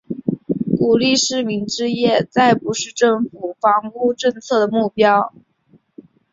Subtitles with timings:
[0.79, 5.31] 鼓励市民置业再不是政府房屋政策的目标。